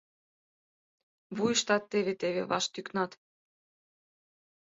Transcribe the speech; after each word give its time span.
Вуйыштат 1.35 1.83
теве-теве 1.91 2.43
ваш 2.51 2.65
тӱкнат. 2.73 3.11